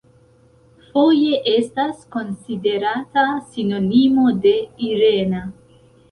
[0.91, 4.55] Foje estas konsiderata sinonimo de
[4.89, 5.43] "Irena".